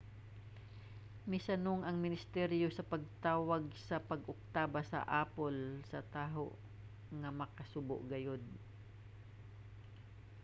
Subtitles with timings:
[1.31, 6.47] misanong ang ministeryo sa pagtawag sa pag-oktaba sa apple sa taho
[7.19, 8.43] nga makasubo gayod.